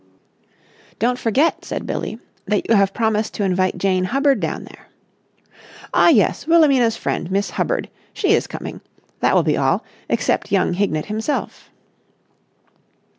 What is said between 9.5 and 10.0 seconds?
all,